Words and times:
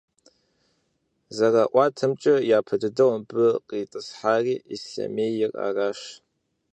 ЗэраӀуатэмкӀэ, 1.35 2.35
япэ 2.57 2.75
дыдэу 2.81 3.11
мыбы 3.15 3.47
къитӀысхьари 3.67 4.55
Ислъэмейр 4.75 5.51
аращ. 5.65 5.99